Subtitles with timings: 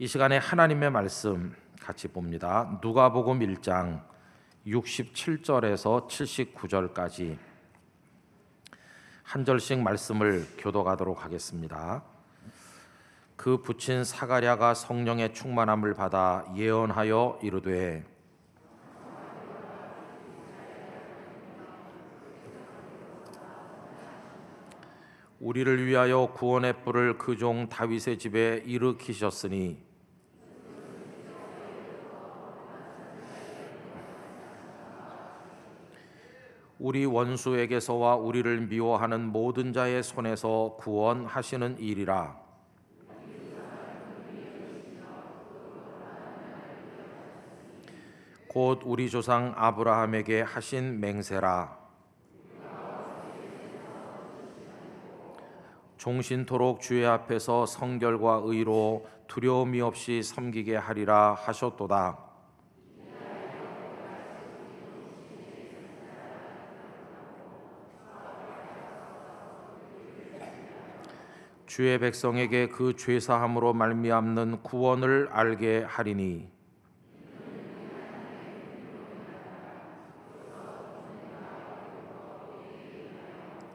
[0.00, 2.78] 이 시간에 하나님의 말씀 같이 봅니다.
[2.80, 4.00] 누가복음 1장
[4.64, 7.36] 67절에서 79절까지
[9.24, 12.04] 한 절씩 말씀을 교도하도록 하겠습니다.
[13.34, 18.06] 그 붙인 사가랴가 성령의 충만함을 받아 예언하여 이르되
[25.40, 29.87] 우리를 위하여 구원의 뿔을 그 종 다윗의 집에 일으키셨으니
[36.78, 42.36] 우리 원수에게서와 우리를 미워하는 모든 자의 손에서 구원하시는 일이라
[48.48, 51.78] 곧 우리 조상 아브라함에게 하신 맹세라
[55.98, 62.27] 종신토록 주의 앞에서 성결과 의로 두려움이 없이 섬기게 하리라 하셨도다.
[71.78, 76.50] 주의 백성에게 그 죄사함으로 말미암는 구원을 알게 하리니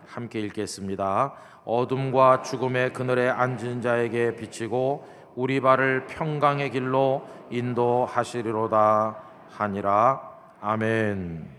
[0.05, 1.33] 함께 읽겠습니다.
[1.63, 10.29] 어둠과 죽음의 그늘에 앉은 자에게 비치고 우리 발을 평강의 길로 인도하시리로다 하니라.
[10.59, 11.49] 아멘.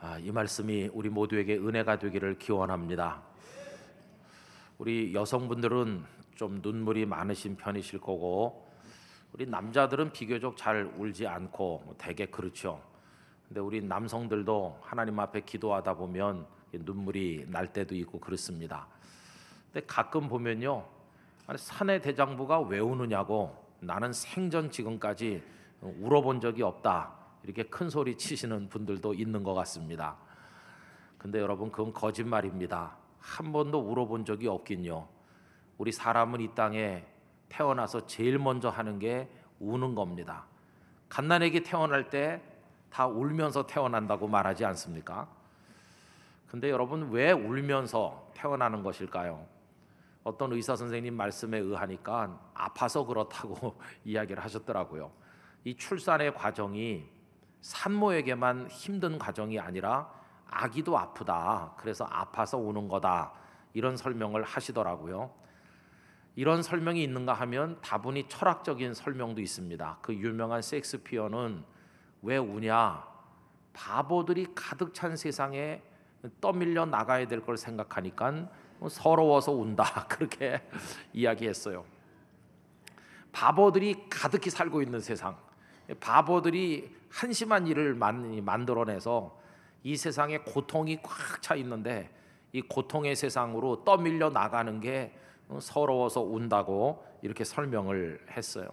[0.00, 3.27] 아, 이 말씀이 우리 모두에게 은혜가 되기를 기원합니다.
[4.78, 6.04] 우리 여성분들은
[6.36, 8.70] 좀 눈물이 많으신 편이실 거고
[9.32, 12.80] 우리 남자들은 비교적 잘 울지 않고 뭐 대개 그렇죠.
[13.48, 18.86] 근데 우리 남성들도 하나님 앞에 기도하다 보면 눈물이 날 때도 있고 그렇습니다.
[19.72, 20.86] 근데 가끔 보면요,
[21.56, 25.42] 사내 대장부가 왜 우느냐고 나는 생전 지금까지
[25.80, 30.16] 울어본 적이 없다 이렇게 큰 소리 치시는 분들도 있는 것 같습니다.
[31.16, 33.07] 근데 여러분 그건 거짓말입니다.
[33.28, 35.08] 한 번도 울어본 적이 없긴요.
[35.78, 37.04] 우리 사람은 이 땅에
[37.48, 39.28] 태어나서 제일 먼저 하는 게
[39.60, 40.44] 우는 겁니다.
[41.08, 42.42] 갓난아기 태어날 때
[42.90, 45.28] 다 울면서 태어난다고 말하지 않습니까?
[46.48, 49.46] 근데 여러분 왜 울면서 태어나는 것일까요?
[50.24, 55.10] 어떤 의사 선생님 말씀에 의하니까 아파서 그렇다고 이야기를 하셨더라고요.
[55.64, 57.06] 이 출산의 과정이
[57.60, 60.10] 산모에게만 힘든 과정이 아니라
[60.50, 61.72] 아기도 아프다.
[61.76, 63.32] 그래서 아파서 우는 거다.
[63.74, 65.30] 이런 설명을 하시더라고요.
[66.36, 69.98] 이런 설명이 있는가 하면 다분히 철학적인 설명도 있습니다.
[70.02, 71.64] 그 유명한 셰익스피어는
[72.22, 73.04] 왜 우냐?
[73.72, 75.82] 바보들이 가득 찬 세상에
[76.40, 78.48] 떠밀려 나가야 될 걸 생각하니까
[78.88, 79.84] 서러워서 운다.
[80.08, 80.62] 그렇게
[81.12, 81.84] 이야기했어요.
[83.32, 85.36] 바보들이 가득히 살고 있는 세상.
[86.00, 89.37] 바보들이 한심한 일을 만들어내서
[89.82, 92.10] 이 세상에 고통이 꽉 차 있는데
[92.52, 95.14] 이 고통의 세상으로 떠밀려 나가는 게
[95.60, 98.68] 서러워서 운다고 이렇게 설명을 했어요.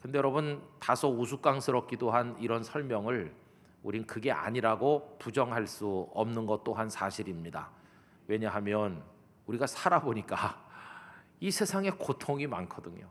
[0.00, 3.34] 근데 여러분 다소 우스꽝스럽기도 한 이런 설명을
[3.82, 7.70] 우린 그게 아니라고 부정할 수 없는 것 또한 사실입니다.
[8.26, 9.02] 왜냐하면
[9.46, 10.64] 우리가 살아보니까
[11.40, 13.08] 이 세상에 고통이 많거든요.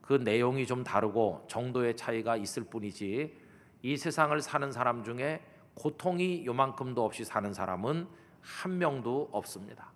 [0.00, 3.40] 그 내용이 좀 다르고 정도의 차이가 있을 뿐이지
[3.82, 5.40] 이 세상을 사는 사람 중에
[5.74, 8.08] 고통이 요만큼도 없이 사는 사람은
[8.40, 9.92] 한 명도 없습니다.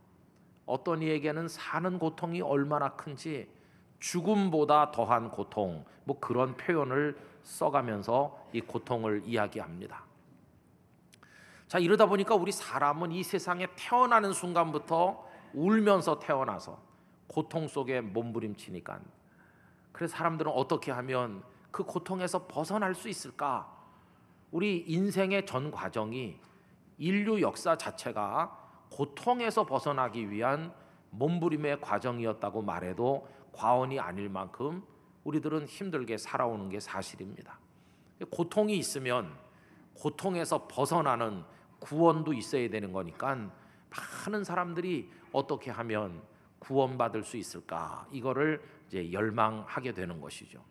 [0.64, 3.48] 어떤 이에게는 사는 고통이 얼마나 큰지
[3.98, 10.04] 죽음보다 더한 고통, 뭐 그런 표현을 써가면서 이 고통을 이야기합니다.
[11.68, 16.78] 자 이러다 보니까 우리 사람은 이 세상에 태어나는 순간부터 울면서 태어나서
[17.26, 19.00] 고통 속에 몸부림치니까
[19.92, 23.75] 그래서 사람들은 어떻게 하면 그 고통에서 벗어날 수 있을까?
[24.56, 26.40] 우리 인생의 전 과정이
[26.96, 30.72] 인류 역사 자체가 고통에서 벗어나기 위한
[31.10, 34.82] 몸부림의 과정이었다고 말해도 과언이 아닐 만큼
[35.24, 37.58] 우리들은 힘들게 살아오는 게 사실입니다.
[38.30, 39.30] 고통이 있으면
[39.92, 41.44] 고통에서 벗어나는
[41.78, 43.50] 구원도 있어야 되는 거니까
[44.24, 46.22] 많은 사람들이 어떻게 하면
[46.60, 50.64] 구원받을 수 있을까 이거를 이제 열망하게 되는 것이죠.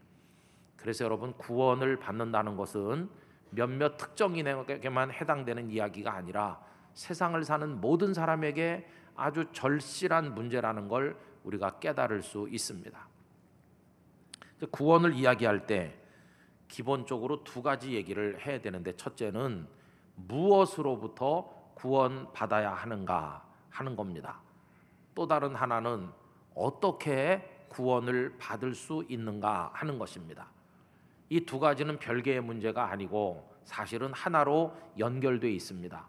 [0.76, 6.60] 그래서 여러분 구원을 받는다는 것은 몇몇 특정인에게만 해당되는 이야기가 아니라
[6.94, 13.08] 세상을 사는 모든 사람에게 아주 절실한 문제라는 걸 우리가 깨달을 수 있습니다.
[14.72, 15.98] 구원을 이야기할 때
[16.68, 19.68] 기본적으로 두 가지 얘기를 해야 되는데 첫째는
[20.16, 24.40] 무엇으로부터 구원 받아야 하는가 하는 겁니다.
[25.14, 26.10] 또 다른 하나는
[26.54, 30.48] 어떻게 구원을 받을 수 있는가 하는 것입니다.
[31.30, 36.08] 이 두 가지는 별개의 문제가 아니고 사실은 하나로 연결되어 있습니다.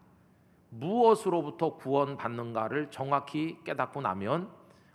[0.71, 4.51] 무엇으로부터 구원받는가를 정확히 깨닫고 나면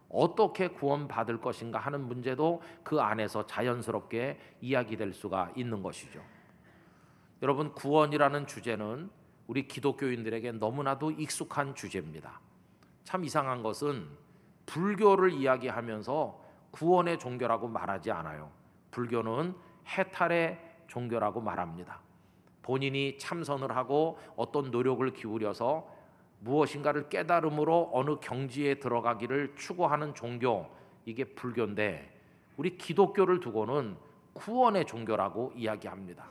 [0.09, 6.21] 어떻게 구원받을 것인가 하는 문제도 그 안에서 자연스럽게 이야기될 수가 있는 것이죠.
[7.41, 9.09] 여러분 구원이라는 주제는
[9.47, 12.39] 우리 기독교인들에게 너무나도 익숙한 주제입니다.
[13.03, 14.07] 참 이상한 것은
[14.65, 16.39] 불교를 이야기하면서
[16.71, 18.51] 구원의 종교라고 말하지 않아요.
[18.91, 19.55] 불교는
[19.87, 21.99] 해탈의 종교라고 말합니다.
[22.61, 25.87] 본인이 참선을 하고 어떤 노력을 기울여서
[26.39, 30.67] 무엇인가를 깨달음으로 어느 경지에 들어가기를 추구하는 종교
[31.05, 32.19] 이게 불교인데
[32.57, 33.95] 우리 기독교를 두고는
[34.33, 36.25] 구원의 종교라고 이야기합니다.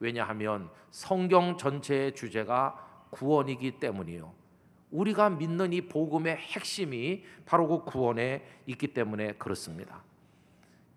[0.00, 4.32] 왜냐하면 성경 전체의 주제가 구원이기 때문이요.
[4.90, 10.02] 우리가 믿는 이 복음의 핵심이 바로 그 구원에 있기 때문에 그렇습니다.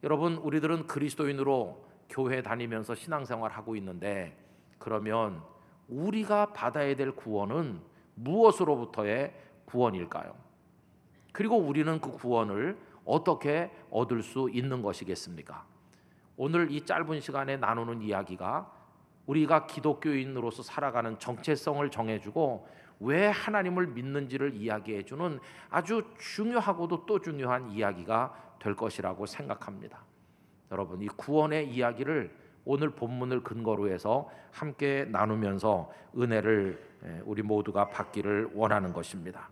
[0.04, 4.38] 여러분, 우리들은 그리스도인으로 교회 다니면서 신앙생활 하고 있는데
[4.78, 5.42] 그러면
[5.88, 7.82] 우리가 받아야 될 구원은
[8.16, 9.34] 무엇으로부터의
[9.66, 10.36] 구원일까요?
[11.34, 15.66] 그리고 우리는 그 구원을 어떻게 얻을 수 있는 것이겠습니까?
[16.36, 18.72] 오늘 이 짧은 시간에 나누는 이야기가
[19.26, 22.68] 우리가 기독교인으로서 살아가는 정체성을 정해주고
[23.00, 25.40] 왜 하나님을 믿는지를 이야기해주는
[25.70, 30.04] 아주 중요하고도 또 중요한 이야기가 될 것이라고 생각합니다.
[30.72, 38.92] 여러분, 이 구원의 이야기를 오늘 본문을 근거로 해서 함께 나누면서 은혜를 우리 모두가 받기를 원하는
[38.92, 39.50] 것입니다.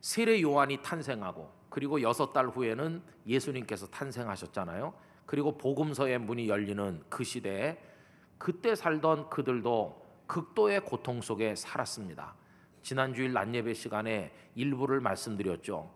[0.00, 4.94] 세례 요한이 탄생하고 그리고 여섯 달 후에는 예수님께서 탄생하셨잖아요.
[5.26, 7.78] 그리고 복음서의 문이 열리는 그 시대에
[8.38, 12.34] 그때 살던 그들도 극도의 고통 속에 살았습니다.
[12.82, 15.90] 지난주일 낮예배 시간에 일부를 말씀드렸죠.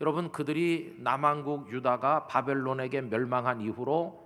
[0.00, 4.24] 여러분 그들이 남한국 유다가 바벨론에게 멸망한 이후로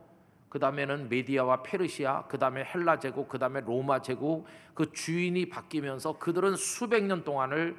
[0.49, 6.19] 그 다음에는 메디아와 페르시아, 그 다음에 헬라 제국, 그 다음에 로마 제국 그 주인이 바뀌면서
[6.19, 7.77] 그들은 수백 년 동안을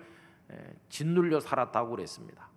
[0.90, 2.48] 짓눌려 살았다고 그랬습니다.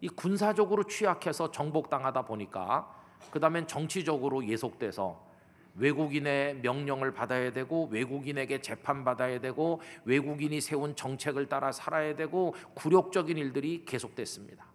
[0.00, 2.92] 이 군사적으로 취약해서 정복당하다 보니까
[3.30, 5.24] 그 다음엔 정치적으로 예속돼서
[5.76, 13.84] 외국인의 명령을 받아야 되고 외국인에게 재판받아야 되고 외국인이 세운 정책을 따라 살아야 되고 굴욕적인 일들이
[13.84, 14.66] 계속됐습니다.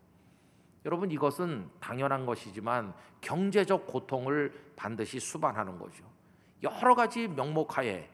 [0.86, 6.04] 여러분 이것은 당연한 것이지만 경제적 고통을 반드시 수반하는 거죠.
[6.64, 8.10] 여러 가지 명목하에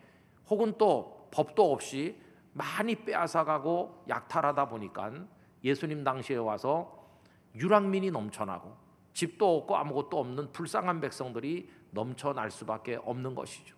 [0.50, 2.18] 혹은 또 법도 없이
[2.54, 5.12] 많이 빼앗아가고 약탈하다 보니까
[5.64, 7.08] 예수님 당시에 와서
[7.56, 8.76] 유랑민이 넘쳐나고
[9.14, 13.76] 집도 없고 아무것도 없는 불쌍한 백성들이 넘쳐날 수밖에 없는 것이죠.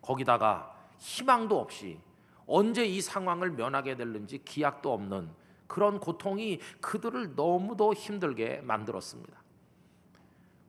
[0.00, 1.98] 거기다가 희망도 없이
[2.46, 5.30] 언제 이 상황을 면하게 될는지 기약도 없는
[5.66, 9.42] 그런 고통이 그들을 너무도 힘들게 만들었습니다.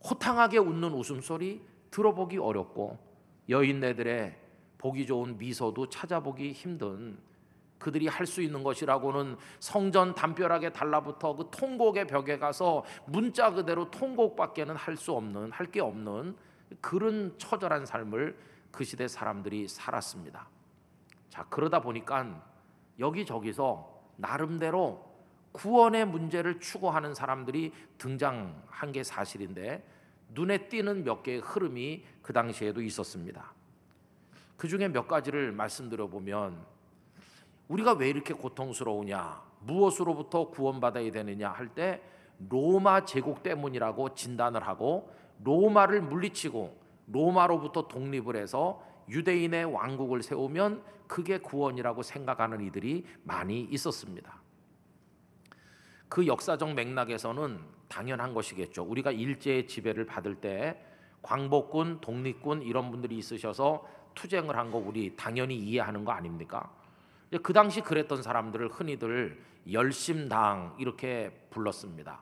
[0.10, 1.62] 호탕하게 웃는 웃음소리
[1.92, 2.98] 들어보기 어렵고
[3.50, 4.38] 여인네들의
[4.78, 7.18] 보기 좋은 미소도 찾아보기 힘든
[7.80, 14.76] 그들이 할 수 있는 것이라고는 성전 담벼락에 달라붙어 그 통곡의 벽에 가서 문자 그대로 통곡밖에는
[14.76, 16.36] 할 수 없는 할 게 없는
[16.82, 18.38] 그런 처절한 삶을
[18.72, 20.48] 그 시대 사람들이 살았습니다.
[21.30, 22.44] 자 그러다 보니까
[23.00, 25.06] 여기저기서 나름대로
[25.52, 29.88] 구원의 문제를 추구하는 사람들이 등장한 게 사실인데
[30.34, 33.54] 눈에 띄는 몇 개의 흐름이 그 당시에도 있었습니다.
[34.58, 36.66] 그 중에 몇 가지를 말씀드려 보면
[37.68, 42.02] 우리가 왜 이렇게 고통스러우냐, 무엇으로부터 구원받아야 되느냐 할 때
[42.50, 45.12] 로마 제국 때문이라고 진단을 하고
[45.44, 54.40] 로마를 물리치고 로마로부터 독립을 해서 유대인의 왕국을 세우면 그게 구원이라고 생각하는 이들이 많이 있었습니다.
[56.10, 58.84] 그 역사적 맥락에서는 당연한 것이겠죠.
[58.84, 60.80] 우리가 일제의 지배를 받을 때
[61.24, 63.84] 광복군, 독립군 이런 분들이 있으셔서
[64.14, 66.70] 투쟁을 한 거 우리 당연히 이해하는 거 아닙니까?
[67.44, 69.42] 그 당시 그랬던 사람들을 흔히들
[69.72, 72.22] 열심당 이렇게 불렀습니다.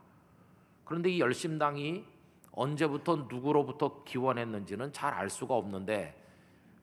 [0.83, 2.05] 그런데 이 열심당이
[2.51, 6.21] 언제부터 누구로부터 기원했는지는 잘 알 수가 없는데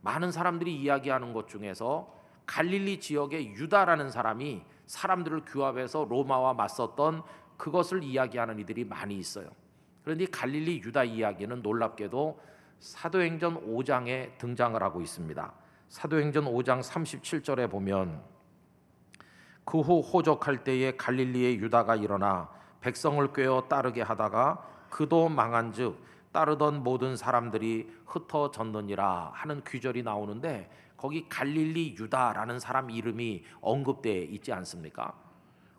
[0.02, 2.12] 많은 사람들이 이야기하는 것 중에서
[2.46, 7.22] 갈릴리 지역의 유다라는 사람이 사람들을 규합해서 로마와 맞섰던
[7.56, 9.48] 그것을 이야기하는 이들이 많이 있어요.
[10.04, 12.40] 그런데 갈릴리 유다 이야기는 놀랍게도
[12.80, 15.54] 사도행전 5장에 등장을 하고 있습니다.
[15.92, 18.22] 사도행전 5장 37절에 보면
[19.66, 22.48] 그 후 호적할 때에 갈릴리의 유다가 일어나
[22.80, 31.96] 백성을 꿰어 따르게 하다가 그도 망한즉 따르던 모든 사람들이 흩어졌느니라 하는 귀절이 나오는데 거기 갈릴리
[31.98, 35.12] 유다라는 사람 이름이 언급되어 있지 않습니까?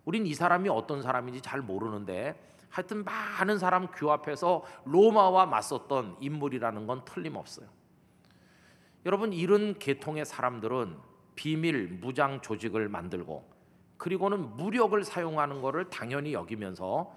[0.05, 2.39] 우린 이 사람이 어떤 사람인지 잘 모르는데
[2.69, 7.82] 하여튼 많은 사람 규합해서 로마와 맞섰던 인물이라는 건 틀림없어요.
[9.05, 10.95] 여러분 이런 계통의 사람들은
[11.35, 13.51] 비밀 무장 조직을 만들고
[13.97, 17.13] 그리고는 무력을 사용하는 것을 당연히 여기면서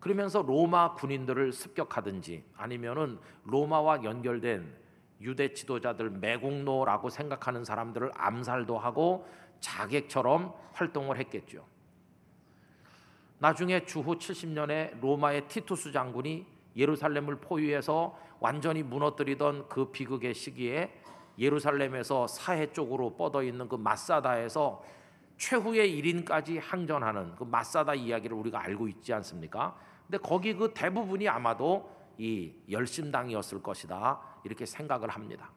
[0.00, 4.72] 그러면서 로마 군인들을 습격하든지 아니면은 로마와 연결된
[5.20, 9.26] 유대 지도자들 매국노라고 생각하는 사람들을 암살도 하고
[9.60, 11.64] 자객처럼 활동을 했겠죠.
[13.38, 20.92] 나중에 주후 70년에 로마의 티투스 장군이 예루살렘을 포위해서 완전히 무너뜨리던 그 비극의 시기에
[21.38, 24.84] 예루살렘에서 사해 쪽으로 뻗어 있는 그 마사다에서
[25.36, 29.78] 최후의 1인까지 항전하는 그 마사다 이야기를 우리가 알고 있지 않습니까?
[30.06, 35.50] 근데 거기 그 대부분이 아마도 이 열심당이었을 것이다 이렇게 생각을 합니다.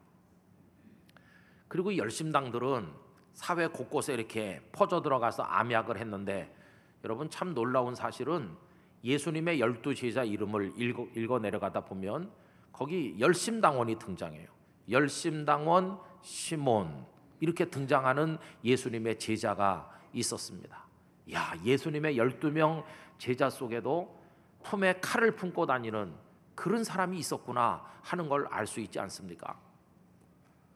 [1.66, 2.92] 그리고 열심당들은
[3.32, 6.54] 사회 곳곳에 이렇게 퍼져 들어가서 암약을 했는데
[7.02, 8.54] 여러분 참 놀라운 사실은
[9.02, 10.74] 예수님의 열두 제자 이름을
[11.16, 12.30] 읽어 내려가다 보면
[12.70, 14.61] 거기 열심당원이 등장해요.
[14.90, 17.06] 열심당원 시몬
[17.40, 20.84] 이렇게 등장하는 예수님의 제자가 있었습니다.
[21.32, 22.84] 야, 예수님의 12명
[23.18, 24.20] 제자 속에도
[24.62, 26.12] 품에 칼을 품고 다니는
[26.54, 29.58] 그런 사람이 있었구나 하는 걸 알 수 있지 않습니까?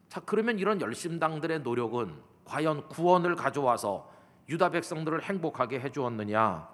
[0.09, 4.11] 자, 그러면 이런 열심당들의 노력은 과연 구원을 가져와서
[4.49, 6.69] 유다 백성들을 행복하게 해 주었느냐?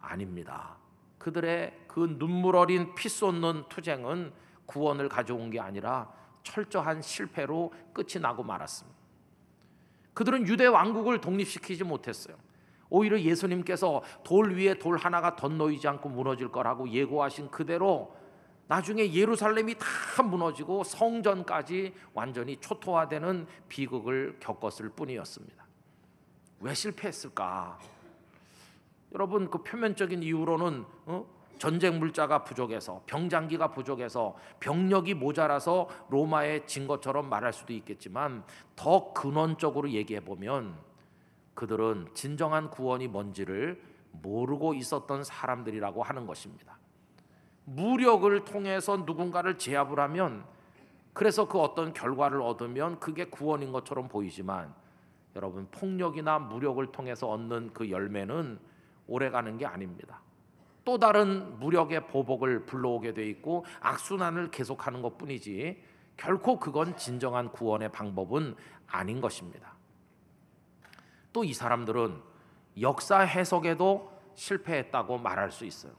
[0.00, 0.76] 아닙니다.
[1.18, 4.32] 그들의 그 눈물 어린 피 쏟는 투쟁은
[4.66, 8.98] 구원을 가져온 게 아니라 철저한 실패로 끝이 나고 말았습니다.
[10.14, 12.36] 그들은 유대 왕국을 독립시키지 못했어요.
[12.90, 18.14] 오히려 예수님께서 돌 위에 돌 하나가 덧놓이지 않고 무너질 거라고 예고하신 그대로
[18.66, 25.64] 나중에 예루살렘이 다 무너지고 성전까지 완전히 초토화되는 비극을 겪었을 뿐이었습니다.
[26.60, 27.78] 왜 실패했을까?
[29.12, 31.39] 여러분 그 표면적인 이유로는 어?
[31.60, 38.44] 전쟁 물자가 부족해서 병장기가 부족해서 병력이 모자라서 로마에 진 것처럼 말할 수도 있겠지만
[38.76, 40.74] 더 근원적으로 얘기해 보면
[41.52, 43.78] 그들은 진정한 구원이 뭔지를
[44.10, 46.78] 모르고 있었던 사람들이라고 하는 것입니다.
[47.66, 50.46] 무력을 통해서 누군가를 제압을 하면
[51.12, 54.74] 그래서 그 어떤 결과를 얻으면 그게 구원인 것처럼 보이지만
[55.36, 58.58] 여러분 폭력이나 무력을 통해서 얻는 그 열매는
[59.08, 60.22] 오래 가는 게 아닙니다.
[60.84, 65.82] 또 다른 무력의 보복을 불러오게 돼 있고 악순환을 계속하는 것뿐이지
[66.16, 68.54] 결코 그건 진정한 구원의 방법은
[68.86, 69.74] 아닌 것입니다.
[71.32, 72.20] 또 이 사람들은
[72.80, 75.92] 역사 해석에도 실패했다고 말할 수 있어요.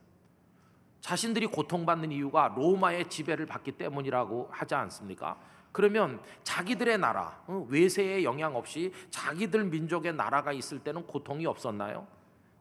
[1.00, 5.40] 자신들이 고통받는 이유가 로마의 지배를 받기 때문이라고 하지 않습니까?
[5.72, 12.06] 그러면 자기들의 나라, 어, 외세의 영향 없이 자기들 민족의 나라가 있을 때는 고통이 없었나요?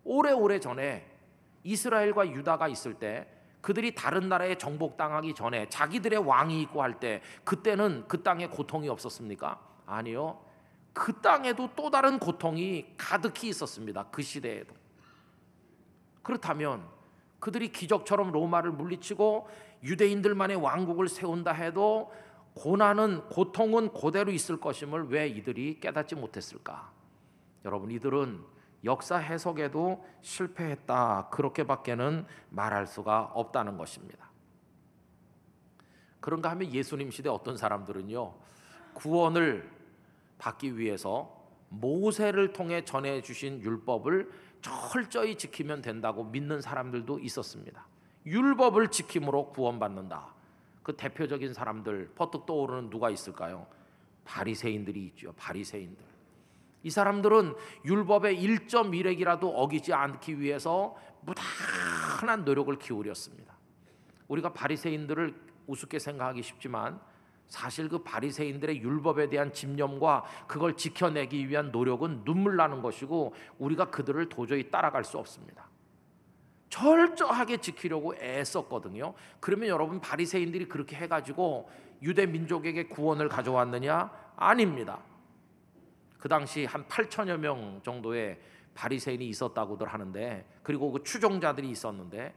[0.05, 1.20] 오래오래 전에
[1.63, 3.29] 이스라엘과 유다가 있을 때
[3.61, 9.61] 그들이 다른 나라에 정복당하기 전에 자기들의 왕이 있고 할 때 그때는 그 땅에 고통이 없었습니까?
[9.87, 10.41] 아니요.
[10.93, 14.07] 그 땅에도 또 다른 고통이 가득히 있었습니다.
[14.11, 14.75] 그 시대에도.
[16.23, 16.87] 그렇다면
[17.39, 19.49] 그들이 기적처럼 로마를 물리치고
[19.83, 22.13] 유대인들만의 왕국을 세운다 해도
[22.55, 26.91] 고난은 고통은 그대로 있을 것임을 왜 이들이 깨닫지 못했을까?
[27.65, 28.45] 여러분 이들은
[28.85, 31.29] 역사 해석에도 실패했다.
[31.31, 34.31] 그렇게밖에는 말할 수가 없다는 것입니다.
[36.21, 38.35] 그런가 하면 예수님 시대 어떤 사람들은요.
[38.95, 39.71] 구원을
[40.39, 47.87] 받기 위해서 모세를 통해 전해 주신 율법을 철저히 지키면 된다고 믿는 사람들도 있었습니다.
[48.27, 50.35] 율법을 지킴으로 구원받는다.
[50.83, 53.67] 그 대표적인 사람들 퍼뜩 떠오르는 누가 있을까요?
[54.25, 55.33] 바리새인들이 있죠.
[55.37, 56.05] 바리새인들.
[56.83, 63.55] 이 사람들은 율법의 1.1핵이라도 어기지 않기 위해서 무단한 노력을 기울였습니다.
[64.29, 65.35] 우리가 바리새인들을
[65.67, 67.01] 우습게 생각하기 쉽지만
[67.49, 74.29] 사실 그 바리새인들의 율법에 대한 집념과 그걸 지켜내기 위한 노력은 눈물 나는 것이고 우리가 그들을
[74.29, 75.69] 도저히 따라갈 수 없습니다.
[76.69, 79.15] 철저하게 지키려고 애썼거든요.
[79.41, 81.69] 그러면 여러분 바리새인들이 그렇게 해 가지고
[82.01, 84.11] 유대 민족에게 구원을 가져왔느냐?
[84.37, 85.01] 아닙니다.
[86.21, 88.39] 그 당시 한 8천여 명 정도의
[88.75, 92.35] 바리새인이 있었다고들 하는데 그리고 그 추종자들이 있었는데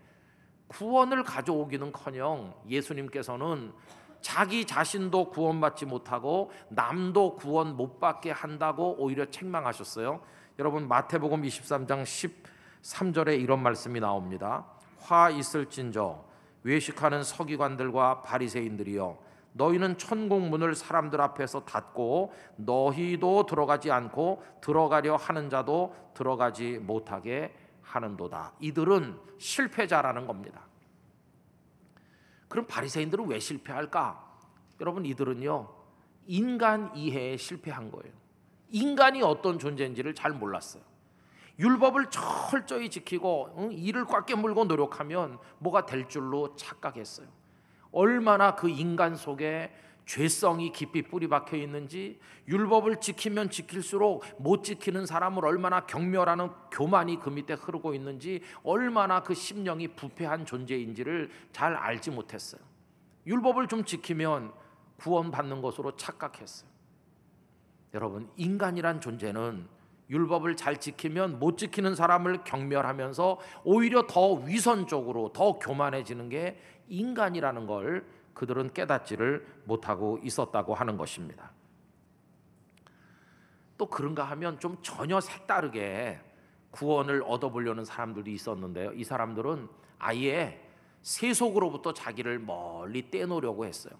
[0.67, 3.73] 구원을 가져오기는커녕 예수님께서는
[4.21, 10.21] 자기 자신도 구원받지 못하고 남도 구원 못 받게 한다고 오히려 책망하셨어요.
[10.59, 12.03] 여러분 마태복음 23장
[12.81, 14.65] 13절에 이런 말씀이 나옵니다.
[14.97, 16.23] 화 있을진저
[16.63, 19.17] 외식하는 서기관들과 바리새인들이여
[19.53, 28.53] 너희는 천국 문을 사람들 앞에서 닫고 너희도 들어가지 않고 들어가려 하는 자도 들어가지 못하게 하는도다.
[28.59, 30.61] 이들은 실패자라는 겁니다.
[32.47, 34.31] 그럼 바리새인들은 왜 실패할까?
[34.81, 35.69] 여러분 이들은요
[36.27, 38.13] 인간 이해에 실패한 거예요.
[38.69, 40.81] 인간이 어떤 존재인지를 잘 몰랐어요.
[41.59, 43.71] 율법을 철저히 지키고 응?
[43.71, 47.27] 이를 꽉 깨물고 노력하면 뭐가 될 줄로 착각했어요.
[47.93, 49.71] 얼마나 그 인간 속에
[50.05, 57.29] 죄성이 깊이 뿌리 박혀 있는지 율법을 지키면 지킬수록 못 지키는 사람을 얼마나 경멸하는 교만이 그
[57.29, 62.61] 밑에 흐르고 있는지 얼마나 그 심령이 부패한 존재인지를 잘 알지 못했어요.
[63.25, 64.51] 율법을 좀 지키면
[64.97, 66.69] 구원받는 것으로 착각했어요.
[67.93, 69.67] 여러분, 인간이란 존재는
[70.09, 78.05] 율법을 잘 지키면 못 지키는 사람을 경멸하면서 오히려 더 위선적으로 더 교만해지는 게 인간이라는 걸
[78.33, 81.51] 그들은 깨닫지를 못하고 있었다고 하는 것입니다.
[83.77, 86.19] 또 그런가 하면 좀 전혀 색다르게
[86.71, 88.93] 구원을 얻어보려는 사람들이 있었는데요.
[88.93, 89.67] 이 사람들은
[89.99, 90.59] 아예
[91.01, 93.93] 세속으로부터 자기를 멀리 떼놓으려고 했어요.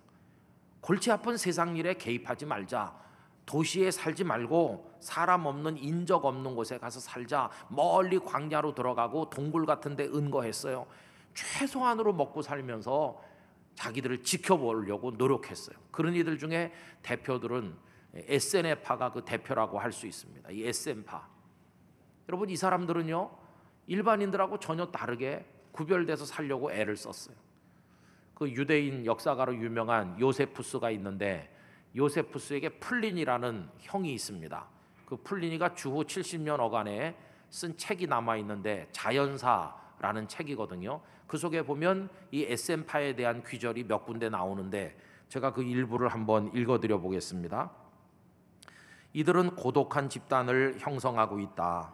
[0.82, 3.03] 골치 아픈 세상 일에 개입하지 말자.
[3.46, 7.50] 도시에 살지 말고 사람 없는 인적 없는 곳에 가서 살자.
[7.68, 10.86] 멀리 광야로 들어가고 동굴 같은 데 은거했어요.
[11.34, 13.22] 최소한으로 먹고 살면서
[13.76, 15.76] 자기들을 지켜보려고 노력했어요.
[15.92, 16.72] 그런 이들 중에
[17.02, 17.76] 대표들은
[18.14, 20.52] SNF파가 그 대표라고 할 수 있습니다.
[20.52, 21.28] 이 SN파.
[22.30, 23.32] 여러분 이 사람들은요
[23.88, 27.36] 일반인들하고 전혀 다르게 구별돼서 살려고 애를 썼어요.
[28.36, 31.54] 그 유대인 역사가로 유명한 요세푸스가 있는데
[31.96, 34.66] 요세푸스에게 플리니라는 형이 있습니다.
[35.06, 37.16] 그 플리니가 주후 70년 어간에
[37.50, 41.02] 쓴 책이 남아 있는데 자연사라는 책이거든요.
[41.28, 44.98] 그 속에 보면 이 에세네파에 대한 귀절이 몇 군데 나오는데
[45.30, 47.72] 제가 그 일부를 한번 읽어 드려 보겠습니다.
[49.14, 51.94] 이들은 고독한 집단을 형성하고 있다.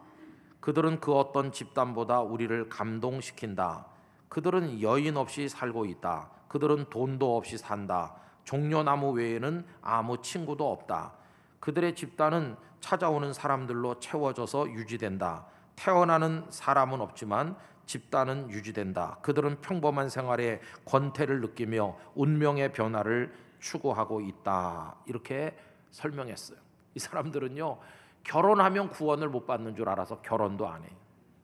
[0.59, 3.85] 그들은 그 어떤 집단보다 우리를 감동시킨다.
[4.29, 6.29] 그들은 여인 없이 살고 있다.
[6.47, 8.15] 그들은 돈도 없이 산다.
[8.49, 11.13] 종려나무 외에는 아무 친구도 없다.
[11.59, 15.45] 그들의 집단은 찾아오는 사람들로 채워져서 유지된다.
[15.75, 19.19] 태어나는 사람은 없지만 집단은 유지된다.
[19.21, 24.95] 그들은 평범한 생활에 권태를 느끼며 운명의 변화를 추구하고 있다.
[25.05, 25.55] 이렇게
[25.91, 26.57] 설명했어요.
[26.95, 27.77] 이 사람들은요,
[28.23, 30.97] 결혼하면 구원을 못 받는 줄 알아서 결혼도 안 해요.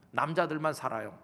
[0.09, 1.15] 남자들만 살아요.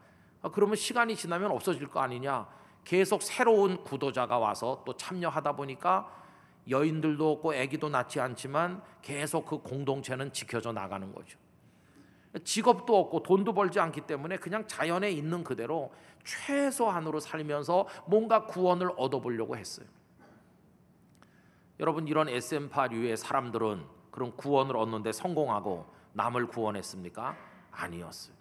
[0.44, 2.61] 아, 그러면 시간이 지나면 없어질 거 아니냐?
[2.84, 6.22] 계속 새로운 구도자가 와서 또 참여하다 보니까
[6.70, 11.38] 여인들도 없고 아기도 낳지 않지만 계속 그 공동체는 지켜져 나가는 거죠.
[12.44, 15.92] 직업도 없고 돈도 벌지 않기 때문에 그냥 자연에 있는 그대로
[16.24, 19.86] 최소한으로 살면서 뭔가 구원을 얻어보려고 했어요.
[21.80, 27.36] 여러분 이런 SM파류의 사람들은 그런 구원을 얻는데 성공하고 남을 구원했습니까?
[27.72, 28.41] 아니었어요.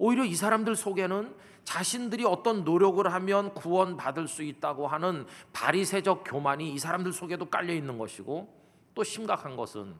[0.00, 6.78] 오히려 이 사람들 속에는 자신들이 어떤 노력을 하면 구원받을 수 있다고 하는 바리새적 교만이 이
[6.78, 8.48] 사람들 속에도 깔려 있는 것이고
[8.94, 9.94] 또 심각한 것은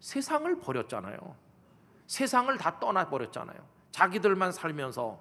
[0.00, 1.16] 세상을 버렸잖아요.
[2.08, 3.56] 세상을 다 떠나 버렸잖아요.
[3.92, 5.16] 자기들만 살면서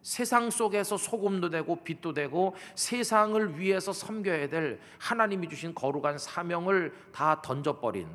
[0.00, 7.42] 세상 속에서 소금도 되고 빛도 되고 세상을 위해서 섬겨야 될 하나님이 주신 거룩한 사명을 다
[7.42, 8.08] 던져버린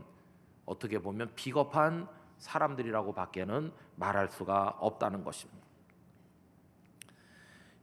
[0.66, 5.62] 어떻게 보면 비겁한 사람들이라고 밖에는 말할 수가 없다는 것입니다.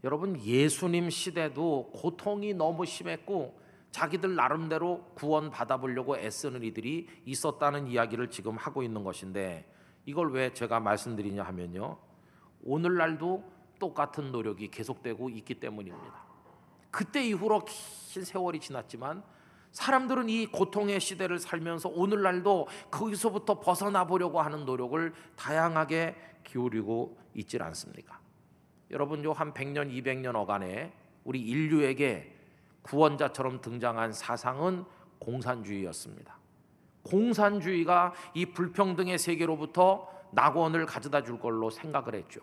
[0.04, 3.58] 여러분 예수님 시대도 고통이 너무 심했고
[3.92, 9.72] 자기들 나름대로 구원 받아보려고 애쓰는 이들이 있었다는 이야기를 지금 하고 있는 것인데
[10.04, 11.96] 이걸 왜 제가 말씀드리냐 하면요.
[12.64, 13.44] 오늘날도
[13.78, 16.26] 똑같은 노력이 계속되고 있기 때문입니다.
[16.90, 19.22] 그때 이후로 긴 세월이 지났지만
[19.72, 28.18] 사람들은 이 고통의 시대를 살면서 오늘날도 거기서부터 벗어나 보려고 하는 노력을 다양하게 기울이고 있질 않습니까?
[28.90, 30.92] 여러분 요 한 100년, 200년 어간에
[31.24, 32.34] 우리 인류에게
[32.82, 34.84] 구원자처럼 등장한 사상은
[35.18, 36.38] 공산주의였습니다.
[37.02, 42.40] 공산주의가 이 불평등의 세계로부터 낙원을 가져다 줄 걸로 생각을 했죠.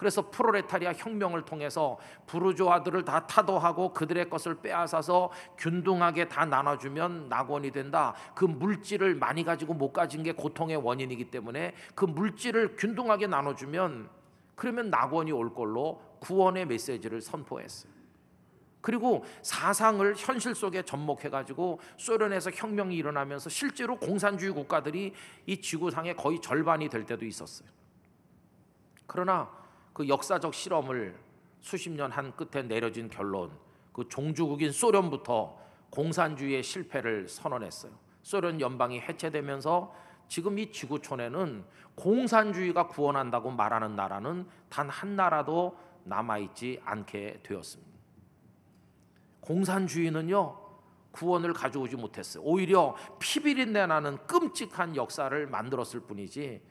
[0.00, 8.14] 그래서 프로레타리아 혁명을 통해서 부르주아들을 다 타도하고 그들의 것을 빼앗아서 균등하게 다 나눠주면 낙원이 된다.
[8.34, 14.08] 그 물질을 많이 가지고 못 가진 게 고통의 원인이기 때문에 그 물질을 균등하게 나눠주면
[14.54, 17.92] 그러면 낙원이 올 걸로 구원의 메시지를 선포했어요.
[18.80, 25.12] 그리고 사상을 현실 속에 접목해 가지고 소련에서 혁명이 일어나면서 실제로 공산주의 국가들이
[25.44, 27.68] 이 지구상의 거의 절반이 될 때도 있었어요.
[29.06, 29.59] 그러나
[29.92, 31.18] 그 역사적 실험을
[31.60, 33.50] 수십 년 한 끝에 내려진 결론,
[33.92, 35.58] 그 종주국인 소련부터
[35.90, 37.92] 공산주의의 실패를 선언했어요.
[38.22, 39.94] 소련 연방이 해체되면서
[40.28, 41.64] 지금 이 지구촌에는
[41.96, 47.90] 공산주의가 구원한다고 말하는 나라는 단 한 나라도 남아 있지 않게 되었습니다.
[49.40, 50.56] 공산주의는요
[51.10, 52.44] 구원을 가져오지 못했어요.
[52.44, 56.62] 오히려 피비린내 나는 끔찍한 역사를 만들었을 뿐이지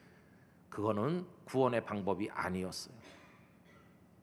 [0.70, 2.96] 그거는 구원의 방법이 아니었어요.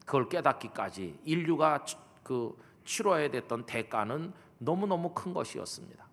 [0.07, 1.83] 그걸 깨닫기까지 인류가
[2.23, 6.07] 그 치러야 됐던 대가는 너무너무 큰 것이었습니다.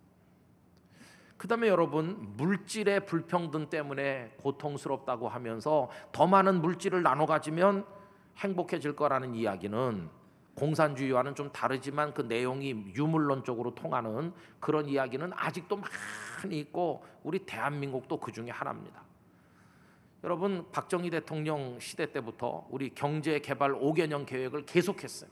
[1.36, 7.86] 그다음에 여러분 물질의 불평등 때문에 고통스럽다고 하면서 더 많은 물질을 나눠 가지면
[8.38, 10.08] 행복해질 거라는 이야기는
[10.56, 15.76] 공산주의와는 좀 다르지만 그 내용이 유물론적으로 통하는 그런 이야기는 아직도
[16.42, 19.03] 많이 있고 우리 대한민국도 그 중에 하나입니다.
[20.24, 25.28] 여러분 박정희 대통령 시대 때부터 우리 경제 개발 5개년 계획을 계속했어요.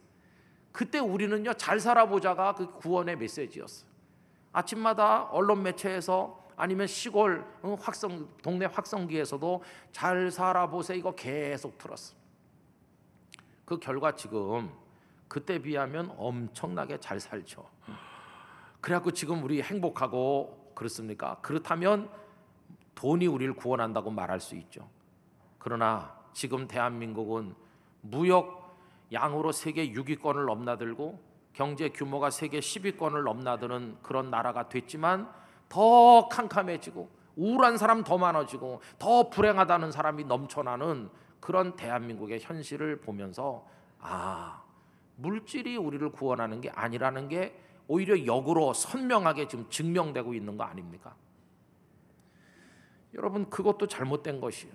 [0.71, 3.91] 그때 우리는요 잘 살아보자가 그 구원의 메시지였어요.
[4.53, 7.43] 아침마다 언론 매체에서 아니면 시골
[7.81, 12.15] 확성 동네 확성기에서도 잘 살아보세요 이거 계속 들었어.
[13.65, 14.71] 그 결과 지금
[15.27, 17.67] 그때 비하면 엄청나게 잘 살죠.
[18.83, 21.39] 그래갖고 지금 우리 행복하고 그렇습니까?
[21.41, 22.11] 그렇다면
[22.95, 24.89] 돈이 우리를 구원한다고 말할 수 있죠.
[25.59, 27.55] 그러나 지금 대한민국은
[28.01, 28.77] 무역
[29.13, 31.21] 양으로 세계 6위권을 넘나들고
[31.53, 35.31] 경제 규모가 세계 10위권을 넘나드는 그런 나라가 됐지만
[35.69, 43.67] 더 캄캄해지고 우울한 사람 더 많아지고 더 불행하다는 사람이 넘쳐나는 그런 대한민국의 현실을 보면서
[44.01, 44.63] 아
[45.17, 51.15] 물질이 우리를 구원하는 게 아니라는 게 오히려 역으로 선명하게 지금 증명되고 있는 거 아닙니까?
[53.15, 54.75] 여러분 그것도 잘못된 것이에요.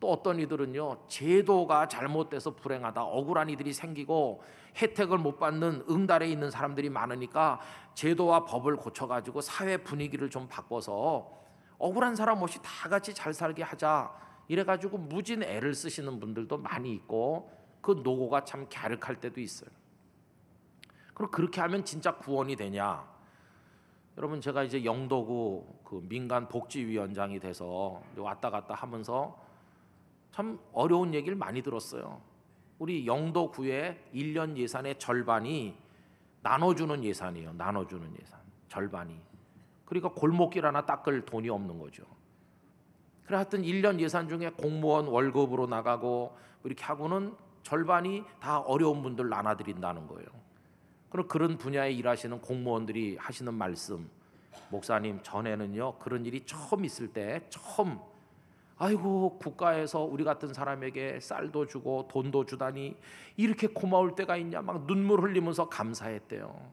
[0.00, 4.42] 또 어떤 이들은요 제도가 잘못돼서 불행하다 억울한 이들이 생기고
[4.76, 7.60] 혜택을 못 받는 응달에 있는 사람들이 많으니까
[7.94, 11.30] 제도와 법을 고쳐가지고 사회 분위기를 좀 바꿔서
[11.78, 14.12] 억울한 사람 없이 다 같이 잘 살게 하자
[14.48, 19.70] 이래가지고 무진 애를 쓰시는 분들도 많이 있고 그 노고가 참 갸륵할 때도 있어요.
[21.14, 23.13] 그럼 그렇게 하면 진짜 구원이 되냐?
[24.16, 29.36] 여러분 제가 이제 영도구 그 민간 복지위원장이 돼서 왔다 갔다 하면서
[30.30, 32.20] 참 어려운 얘기를 많이 들었어요.
[32.78, 35.74] 우리 영도구의 1년 예산의 절반이
[36.42, 37.54] 나눠주는 예산이에요.
[37.54, 39.20] 나눠주는 예산 절반이.
[39.84, 42.04] 그러니까 골목길 하나 닦을 돈이 없는 거죠.
[43.26, 50.06] 그래 하여튼 1년 예산 중에 공무원 월급으로 나가고 이렇게 하고는 절반이 다 어려운 분들 나눠드린다는
[50.06, 50.43] 거예요.
[51.14, 54.10] 그럼 그런 분야에 일하시는 공무원들이 하시는 말씀,
[54.68, 58.00] 목사님 전에는요 그런 일이 처음 있을 때 처음
[58.78, 62.96] 아이고 국가에서 우리 같은 사람에게 쌀도 주고 돈도 주다니
[63.36, 66.72] 이렇게 고마울 때가 있냐 막 눈물 흘리면서 감사했대요.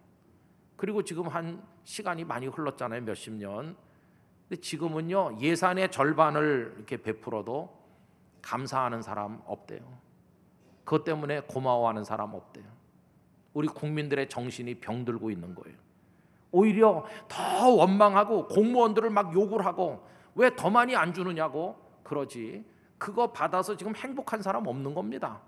[0.76, 3.78] 그리고 지금 한 시간이 많이 흘렀잖아요 몇십 년.
[4.50, 7.70] 근데 지금은요 예산의 절반을 이렇게 베풀어도
[8.42, 9.82] 감사하는 사람 없대요.
[10.84, 12.81] 그것 때문에 고마워하는 사람 없대요.
[13.54, 15.78] 우리 국민들의 정신이 병들고 있는 거예요.
[16.52, 22.66] 오히려 더 원망하고 공무원들을 막 욕을 하고 왜 더 많이 안 주느냐고 그러지.
[22.98, 25.42] 그거 받아서 지금 행복한 사람 없는 겁니다.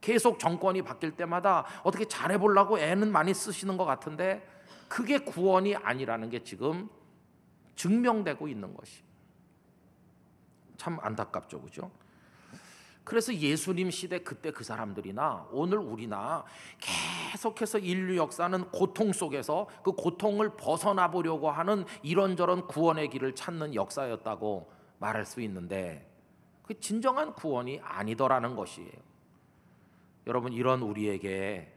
[0.00, 4.46] 계속 정권이 바뀔 때마다 어떻게 잘해보려고 애는 많이 쓰시는 것 같은데
[4.88, 6.88] 그게 구원이 아니라는 게 지금
[7.76, 9.02] 증명되고 있는 것이
[10.76, 11.90] 참 안타깝죠, 그죠?
[13.08, 16.44] 그래서 예수님 시대 그때 그 사람들이나 오늘 우리나
[17.32, 24.70] 계속해서 인류 역사는 고통 속에서 그 고통을 벗어나 보려고 하는 이런저런 구원의 길을 찾는 역사였다고
[24.98, 26.06] 말할 수 있는데
[26.62, 28.92] 그 진정한 구원이 아니더라는 것이에요.
[30.26, 31.74] 여러분 이런 우리에게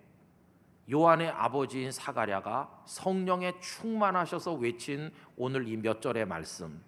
[0.91, 6.83] 요한의 아버지인 사가랴가 성령에 충만하셔서 외친 오늘 이 몇 절의 말씀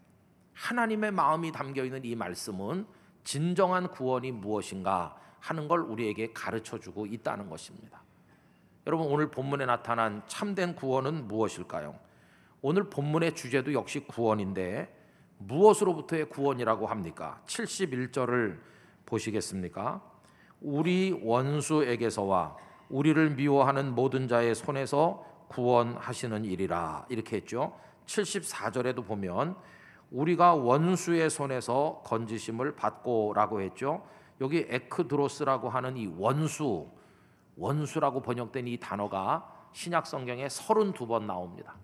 [0.52, 2.86] 하나님의 마음이 담겨 있는 이 말씀은
[3.24, 8.02] 진정한 구원이 무엇인가 하는 걸 우리에게 가르쳐 주고 있다는 것입니다.
[8.88, 11.96] 여러분 오늘 본문에 나타난 참된 구원은 무엇일까요?
[12.62, 15.02] 오늘 본문의 주제도 역시 구원인데
[15.38, 17.42] 무엇으로부터의 구원이라고 합니까?
[17.46, 18.60] 71절을
[19.06, 20.02] 보시겠습니까?
[20.62, 22.56] 우리 원수에게서와
[22.90, 27.78] 우리를 미워하는 모든 자의 손에서 구원하시는 일이라 이렇게 했죠.
[28.06, 29.56] 74절에도 보면
[30.14, 34.08] 우리가 원수의 손에서 건지심을 받고라고 했죠.
[34.40, 36.90] 여기 에크드로스라고 하는 이 원수,
[37.58, 41.76] 원수라고 번역된 이 단어가 신약 성경에 32번 나옵니다.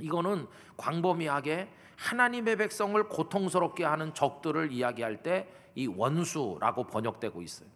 [0.00, 7.68] 이거는 광범위하게 하나님의 백성을 고통스럽게 하는 적들을 이야기할 때 이 원수라고 번역되고 있어요.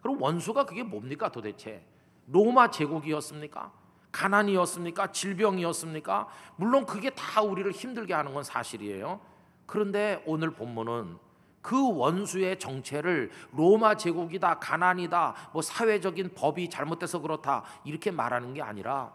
[0.00, 1.84] 그럼 원수가 그게 뭡니까 도대체?
[2.26, 3.72] 로마 제국이었습니까?
[4.12, 5.10] 가난이었습니까?
[5.10, 6.28] 질병이었습니까?
[6.56, 9.20] 물론 그게 다 우리를 힘들게 하는 건 사실이에요.
[9.66, 11.18] 그런데 오늘 본문은
[11.62, 19.12] 그 원수의 정체를 로마 제국이다, 가난이다, 뭐 사회적인 법이 잘못돼서 그렇다 이렇게 말하는 게 아니라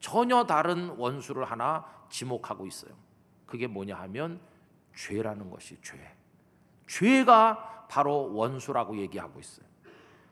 [0.00, 2.92] 전혀 다른 원수를 하나 지목하고 있어요.
[3.46, 4.40] 그게 뭐냐 하면
[4.96, 6.16] 죄라는 것이 죄.
[6.86, 9.66] 죄가 바로 원수라고 얘기하고 있어요.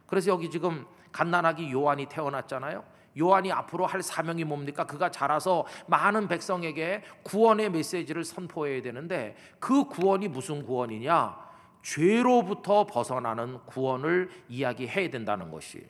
[0.07, 2.85] 그래서 여기 지금 갓난아기 요한이 태어났잖아요.
[3.19, 4.85] 요한이 앞으로 할 사명이 뭡니까?
[4.87, 11.37] 그가 자라서 많은 백성에게 구원의 메시지를 선포해야 되는데 그 구원이 무슨 구원이냐?
[11.83, 15.85] 죄로부터 벗어나는 구원을 이야기해야 된다는 것이.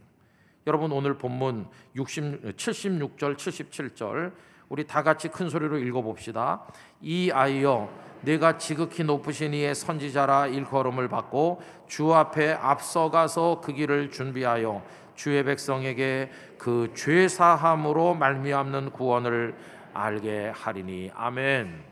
[0.66, 4.32] 여러분 오늘 본문 60, 76절 77절
[4.68, 6.62] 우리 다 같이 큰 소리로 읽어 봅시다.
[7.00, 7.90] 이 아이여
[8.22, 14.82] 내가 지극히 높으신 이의 선지자라 일컬음을 받고 주 앞에 앞서가서 그 길을 준비하여
[15.14, 19.55] 주의 백성에게 그 죄 사함으로 말미암는 구원을
[19.94, 21.85] 알게 하리니 아멘.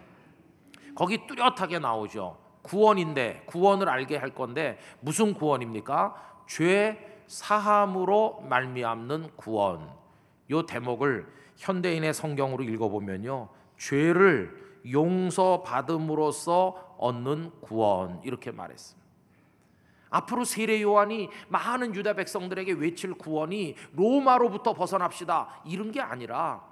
[0.95, 2.37] 거기 뚜렷하게 나오죠.
[2.63, 6.15] 구원인데 구원을 알게 할 건데 무슨 구원입니까?
[6.47, 9.91] 죄 사함으로 말미암는 구원.
[10.51, 19.00] 요 대목을 현대인의 성경으로 읽어보면요, 죄를 용서받음으로써 얻는 구원 이렇게 말했습니다.
[20.11, 26.63] 앞으로 세례 요한이 많은 유다 백성들에게 외칠 구원이 로마로부터 벗어납시다 이런 게 아니라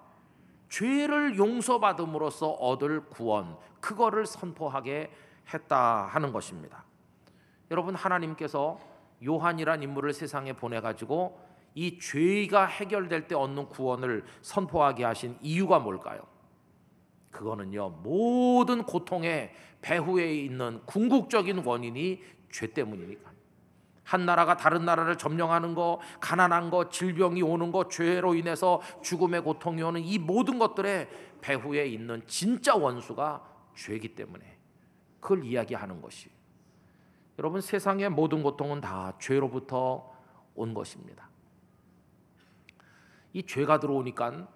[0.69, 5.11] 죄를 용서받음으로써 얻을 구원 그거를 선포하게
[5.53, 6.85] 했다 하는 것입니다.
[7.71, 8.79] 여러분 하나님께서
[9.25, 11.41] 요한이란 인물을 세상에 보내 가지고
[11.75, 16.21] 이 죄가 해결될 때 얻는 구원을 선포하게 하신 이유가 뭘까요?
[17.31, 23.31] 그거는요 모든 고통의 배후에 있는 궁극적인 원인이 죄 때문이니까.
[24.05, 29.83] 한 나라가 다른 나라를 점령하는 거, 가난한 거, 질병이 오는 거, 죄로 인해서 죽음의 고통이
[29.83, 31.09] 오는 이 모든 것들의
[31.43, 33.45] 배후에 있는 진짜 원수가
[33.77, 34.59] 죄이기 때문에
[35.21, 36.31] 그걸 이야기하는 것이.
[37.39, 40.11] 여러분 세상의 모든 고통은 다 죄로부터
[40.55, 41.29] 온 것입니다.
[43.35, 44.49] 이 죄가 들어오니까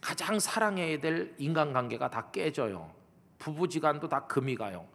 [0.00, 2.90] 가장 사랑해야 될 인간관계가 다 깨져요.
[3.38, 4.86] 부부지간도 다 금이 가요.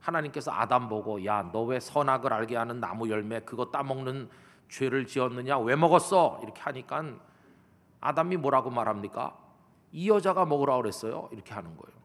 [0.00, 4.28] 하나님께서 아담 보고 야 너 왜 선악을 알게 하는 나무 열매 그거 따먹는
[4.68, 5.58] 죄를 지었느냐?
[5.58, 6.40] 왜 먹었어?
[6.42, 7.04] 이렇게 하니까
[8.00, 9.36] 아담이 뭐라고 말합니까
[9.92, 11.28] 이 여자가 먹으라 그랬어요.
[11.32, 11.96] 이렇게 하는 거예요.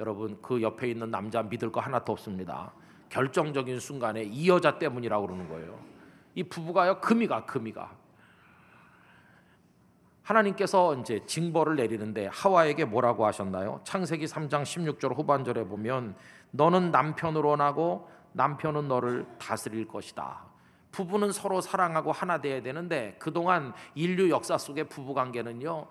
[0.00, 2.72] 여러분 그 옆에 있는 남자 믿을 거 하나도 없습니다.
[3.10, 5.78] 결정적인 순간에 이 여자 때문이라고 그러는 거예요.
[6.34, 7.92] 이 부부가요 금이가 금이가
[10.26, 13.80] 하나님께서 이제 징벌을 내리는데 하와에게 뭐라고 하셨나요?
[13.84, 16.16] 창세기 3장 16절 후반절에 보면
[16.50, 20.44] 너는 남편으로 나고 남편은 너를 다스릴 것이다.
[20.90, 25.86] 부부는 서로 사랑하고 하나 돼야 되는데 그동안 인류 역사 속의 부부 관계는요.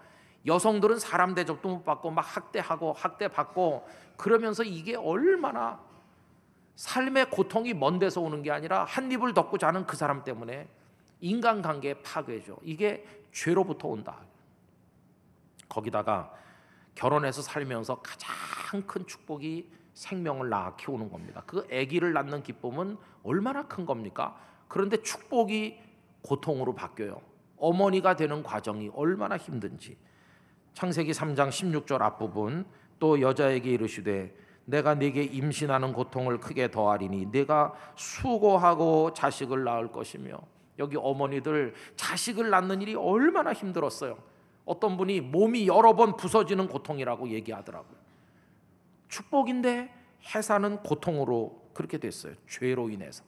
[0.45, 5.79] 여성들은 사람 대접도 못 받고 막 학대하고 학대 받고 그러면서 이게 얼마나
[6.75, 10.67] 삶의 고통이 먼 데서 오는 게 아니라 한 입을 덮고 자는 그 사람 때문에
[11.21, 12.57] 인간관계 파괴죠.
[12.63, 14.17] 이게 죄로부터 온다.
[15.67, 16.31] 거기다가
[16.95, 18.31] 결혼해서 살면서 가장
[18.87, 21.43] 큰 축복이 생명을 낳아 키우는 겁니다.
[21.45, 24.39] 그 아기를 낳는 기쁨은 얼마나 큰 겁니까?
[24.69, 25.77] 그런데 축복이
[26.21, 27.21] 고통으로 바뀌어요.
[27.57, 29.97] 어머니가 되는 과정이 얼마나 힘든지.
[30.73, 32.65] 창세기 3장 16절 앞부분
[32.99, 40.39] 또 여자에게 이르시되 내가 네게 임신하는 고통을 크게 더하리니 네가 수고하고 자식을 낳을 것이며
[40.79, 44.17] 여기 어머니들 자식을 낳는 일이 얼마나 힘들었어요.
[44.65, 47.97] 어떤 분이 몸이 여러 번 부서지는 고통이라고 얘기하더라고요.
[49.07, 49.93] 축복인데
[50.33, 52.33] 해사는 고통으로 그렇게 됐어요.
[52.47, 53.23] 죄로 인해서.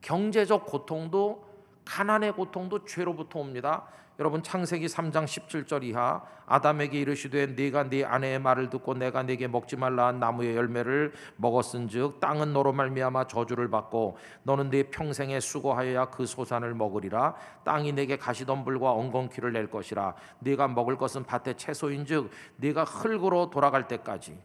[0.00, 1.52] 경제적 고통도
[1.84, 3.86] 가난의 고통도 죄로부터 옵니다.
[4.20, 9.76] 여러분 창세기 3장 17절 이하 아담에게 이르시되 네가 네 아내의 말을 듣고 내가 네게 먹지
[9.76, 16.26] 말라 한 나무의 열매를 먹었은즉 땅은 너로 말미암아 저주를 받고 너는 네 평생에 수고하여야 그
[16.26, 23.50] 소산을 먹으리라 땅이 네게 가시덤불과 엉겅퀴를 낼 것이라 네가 먹을 것은 밭의 채소인즉 네가 흙으로
[23.50, 24.38] 돌아갈 때까지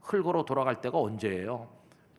[0.00, 1.68] 흙으로 돌아갈 때가 언제예요?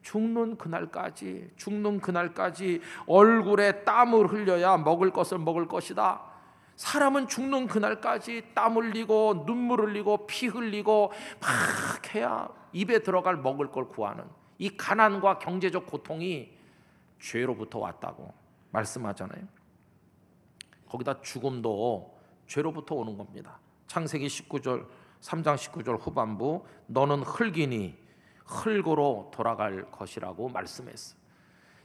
[0.03, 6.30] 죽는 그날까지 죽는 그날까지 얼굴에 땀을 흘려야 먹을 것을 먹을 것이다.
[6.75, 13.87] 사람은 죽는 그날까지 땀 흘리고 눈물 흘리고 피 흘리고 막 해야 입에 들어갈 먹을 걸
[13.87, 14.25] 구하는
[14.57, 16.51] 이 가난과 경제적 고통이
[17.19, 18.33] 죄로부터 왔다고
[18.71, 19.43] 말씀하잖아요.
[20.87, 23.59] 거기다 죽음도 죄로부터 오는 겁니다.
[23.87, 24.87] 창세기 19절
[25.21, 27.97] 3장 19절 후반부 너는 흙이니
[28.45, 31.15] 흙으로 돌아갈 것이라고 말씀했어.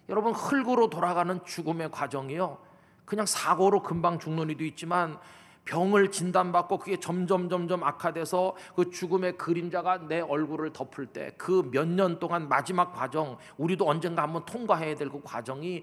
[0.08, 2.58] 여러분 흙으로 돌아가는 죽음의 과정이요.
[3.06, 5.18] 그냥 사고로 금방 죽는 이도 있지만
[5.64, 11.86] 병을 진단받고 그게 점점 점점 악화돼서 그 죽음의 그림자가 내 얼굴을 덮을 때 그 몇
[11.88, 15.82] 년 동안 마지막 과정 우리도 언젠가 한번 통과해야 될 그 과정이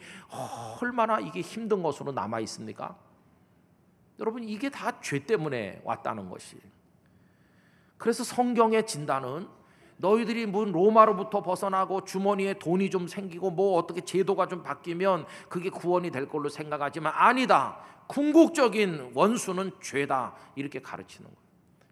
[0.81, 2.95] 얼마나 이게 힘든 것으로 남아 있습니까?
[4.19, 6.57] 여러분 이게 다 죄 때문에 왔다는 것이.
[7.97, 9.47] 그래서 성경의 진단은
[10.03, 16.11] 너희들이 문 로마로부터 벗어나고 주머니에 돈이 좀 생기고 뭐 어떻게 제도가 좀 바뀌면 그게 구원이
[16.11, 17.77] 될 걸로 생각하지만 아니다.
[18.07, 20.35] 궁극적인 원수는 죄다.
[20.55, 21.43] 이렇게 가르치는 거예요.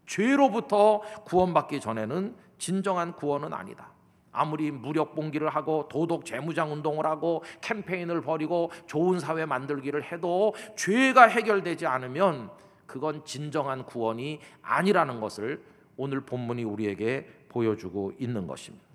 [0.06, 3.91] 죄로부터 구원받기 전에는 진정한 구원은 아니다.
[4.34, 11.28] 아무리 무력 봉기를 하고 도덕 재무장 운동을 하고 캠페인을 벌이고 좋은 사회 만들기를 해도 죄가
[11.28, 12.50] 해결되지 않으면
[12.86, 15.63] 그건 진정한 구원이 아니라는 것을
[15.95, 18.85] 오늘 본문이 우리에게 보여주고 있는 것입니다.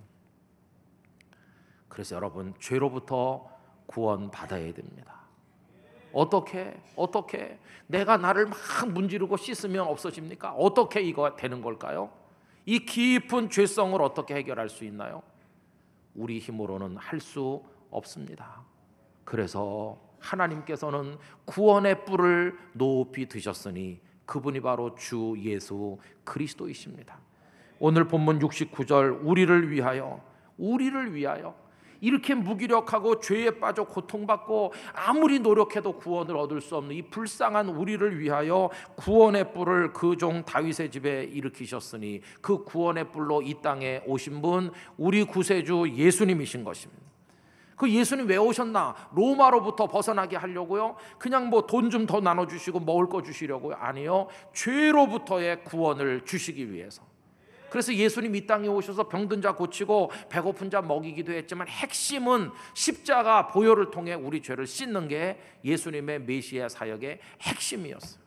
[1.89, 3.49] 그래서 여러분 죄로부터
[3.87, 5.21] 구원 받아야 됩니다.
[6.13, 10.55] 어떻게 어떻게 내가 나를 막 문지르고 씻으면 없어집니까?
[10.55, 12.11] 어떻게 이거 되는 걸까요?
[12.65, 15.23] 이 깊은 죄성을 어떻게 해결할 수 있나요?
[16.15, 18.63] 우리 힘으로는 할 수 없습니다.
[19.25, 27.26] 그래서 하나님께서는 구원의 뿔을 높이 드셨으니 그분이 바로 주 예수 그리스도이십니다.
[27.79, 30.21] 오늘 본문 69절 우리를 위하여
[30.59, 31.55] 우리를 위하여
[32.01, 38.71] 이렇게 무기력하고 죄에 빠져 고통받고 아무리 노력해도 구원을 얻을 수 없는 이 불쌍한 우리를 위하여
[38.97, 45.25] 구원의 뿔을 그 종 다윗의 집에 일으키셨으니 그 구원의 뿔로 이 땅에 오신 분 우리
[45.25, 47.03] 구세주 예수님이신 것입니다.
[47.77, 48.95] 그 예수님 왜 오셨나?
[49.15, 50.97] 로마로부터 벗어나게 하려고요?
[51.19, 53.75] 그냥 뭐 돈 좀 더 나눠주시고 먹을 거 주시려고요?
[53.79, 54.29] 아니요.
[54.55, 57.03] 죄로부터의 구원을 주시기 위해서.
[57.77, 63.91] 그래서 예수님 이 땅에 오셔서 병든 자 고치고 배고픈 자 먹이기도 했지만 핵심은 십자가 보혈을
[63.91, 68.25] 통해 우리 죄를 씻는 게 예수님의 메시아 사역의 핵심이었어요.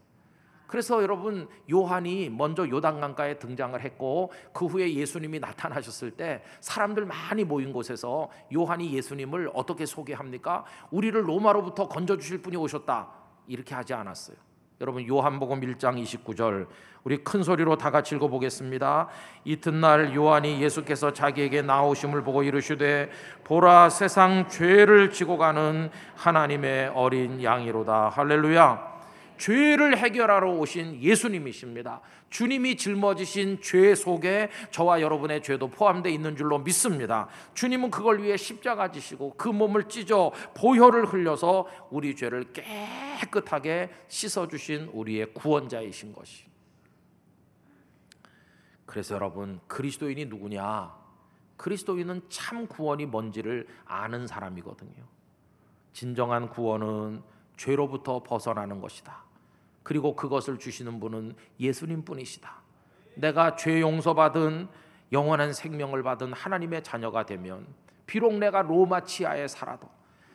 [0.68, 7.74] 그래서 여러분 요한이 먼저 요단강가에 등장을 했고 그 후에 예수님이 나타나셨을 때 사람들 많이 모인
[7.74, 10.64] 곳에서 요한이 예수님을 어떻게 소개합니까?
[10.92, 13.10] 우리를 로마로부터 건져 주실 분이 오셨다.
[13.48, 14.49] 이렇게 하지 않았어요.
[14.82, 16.68] 여러분 요한복음 1장 29절
[17.04, 19.10] 우리 큰 소리로 다 같이 읽어 보겠습니다.
[19.44, 23.10] 이튿날 요한이 예수께서 자기에게 나오심을 보고 이르시되
[23.44, 28.08] 보라 세상 죄를 지고 가는 하나님의 어린 양이로다.
[28.10, 28.89] 할렐루야.
[29.40, 32.02] 죄를 해결하러 오신 예수님이십니다.
[32.30, 37.28] 주님이 짊어지신 죄 속에 저와 여러분의 죄도 포함되어 있는 줄로 믿습니다.
[37.56, 44.90] 주님은 그걸 위해 십자가 지시고 그 몸을 찢어 보혈을 흘려서 우리 죄를 깨끗하게 씻어 주신
[44.94, 46.46] 우리의 구원자이신 것이.
[48.86, 50.94] 그래서 여러분 그리스도인이 누구냐?
[51.58, 55.04] 그리스도인은 참 구원이 뭔지를 아는 사람이거든요.
[55.94, 57.22] 진정한 구원은
[57.58, 59.29] 죄로부터 벗어나는 것이다.
[59.90, 62.62] 그리고 그것을 주시는 분은 예수님 뿐이시다.
[63.16, 64.68] 내가 죄 용서받은
[65.12, 67.66] 영원한 생명을 받은 하나님의 자녀가 되면
[68.06, 69.90] 비록 내가 로마 치하에 살아도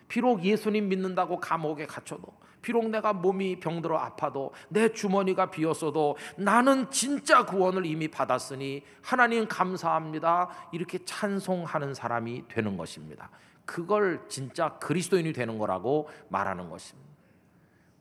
[0.08, 7.46] 비록 예수님 믿는다고 감옥에 갇혀도 비록 내가 몸이 병들어 아파도 내 주머니가 비었어도 나는 진짜
[7.46, 10.48] 구원을 이미 받았으니 하나님 감사합니다.
[10.72, 13.30] 이렇게 찬송하는 사람이 되는 것입니다.
[13.64, 17.13] 그걸 진짜 그리스도인이 되는 거라고 말하는 것입니다.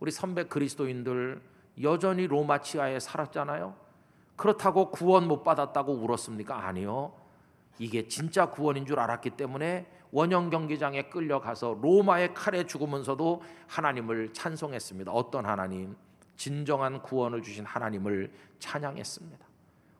[0.03, 1.41] 우리 선배 그리스도인들
[1.81, 3.73] 여전히 로마 치하에 살았잖아요.
[4.35, 6.67] 그렇다고 구원 못 받았다고 울었습니까?
[6.67, 7.13] 아니요.
[7.79, 15.09] 이게 진짜 구원인 줄 알았기 때문에 원형 경기장에 끌려가서 로마의 칼에 죽으면서도 하나님을 찬송했습니다.
[15.09, 15.95] 어떤 하나님?
[16.35, 19.45] 진정한 구원을 주신 하나님을 찬양했습니다.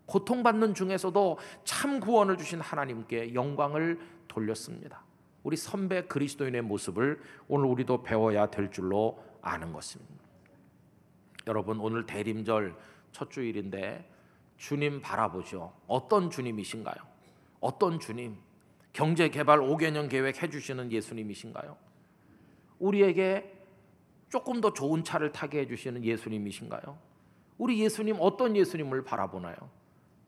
[0.06, 5.02] 고통받는 중에서도 참 구원을 주신 하나님께 영광을 돌렸습니다.
[5.44, 10.24] 우리 선배 그리스도인의 모습을 오늘 우리도 배워야 될 줄로 아는 것입니다.
[11.46, 12.76] 여러분 오늘 대림절
[13.12, 14.10] 첫 주일인데
[14.58, 15.74] 주님 바라보죠.
[15.88, 16.96] 어떤 주님이신가요?
[17.60, 18.38] 어떤 주님?
[18.94, 21.76] 경제 개발 5개년 계획 해 주시는 예수님이신가요?
[22.80, 23.52] 우리에게
[24.30, 26.98] 조금 더 좋은 차를 타게 해 주시는 예수님이신가요?
[27.58, 29.56] 우리 예수님 어떤 예수님을 바라보나요?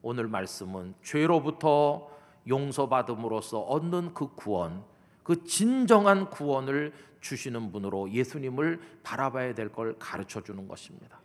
[0.02, 2.10] 오늘 말씀은 죄로부터
[2.48, 4.84] 용서받음으로써 얻는 그 구원,
[5.24, 6.94] 그 진정한 구원을
[7.26, 11.20] 주시는 분으로 예수님을 바라봐야 될 걸 가르쳐 주는 것입니다.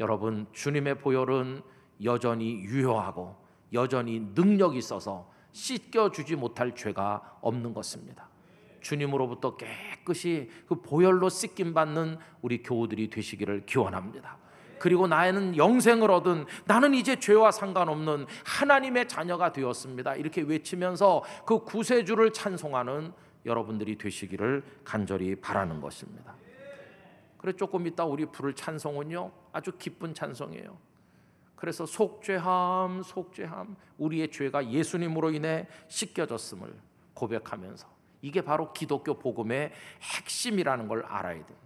[0.00, 1.60] 여러분, 주님의 보혈은
[2.02, 3.36] 여전히 유효하고
[3.74, 8.28] 여전히 능력 있어서 씻겨 주지 못할 죄가 없는 것입니다.
[8.80, 14.38] 주님으로부터 깨끗이 그 보혈로 씻김 받는 우리 교우들이 되시기를 기원합니다.
[14.78, 20.14] 그리고 나는 영생을 얻은 나는 이제 죄와 상관없는 하나님의 자녀가 되었습니다.
[20.14, 23.12] 이렇게 외치면서 그 구세주를 찬송하는
[23.46, 26.34] 여러분들이 되시기를 간절히 바라는 것입니다.
[27.38, 30.76] 그래 조금 있다 우리 부를 찬송은요 아주 기쁜 찬송이에요.
[31.56, 36.74] 그래서 속죄함 속죄함 우리의 죄가 예수님으로 인해 씻겨졌음을
[37.14, 37.86] 고백하면서
[38.22, 39.72] 이게 바로 기독교 복음의
[40.02, 41.58] 핵심이라는 걸 알아야 돼요.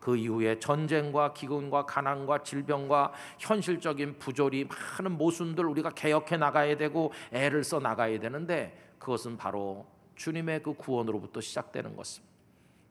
[0.00, 7.64] 그 이후에 전쟁과 기근과 가난과 질병과 현실적인 부조리 많은 모순들 우리가 개혁해 나가야 되고 애를
[7.64, 9.86] 써 나가야 되는데 그것은 바로
[10.16, 12.34] 주님의 그 구원으로부터 시작되는 것입니다.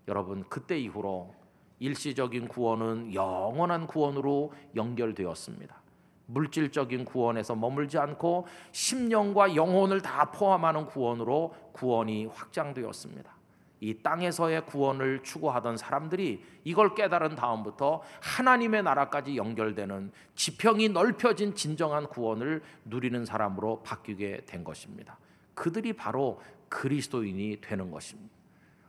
[0.07, 1.33] 여러분 그때 이후로
[1.79, 5.81] 일시적인 구원은 영원한 구원으로 연결되었습니다.
[6.27, 13.33] 물질적인 구원에서 머물지 않고 심령과 영혼을 다 포함하는 구원으로 구원이 확장되었습니다.
[13.81, 22.61] 이 땅에서의 구원을 추구하던 사람들이 이걸 깨달은 다음부터 하나님의 나라까지 연결되는 지평이 넓혀진 진정한 구원을
[22.85, 25.17] 누리는 사람으로 바뀌게 된 것입니다.
[25.53, 26.39] 그들이 바로
[26.73, 28.33] 그리스도인이 되는 것입니다.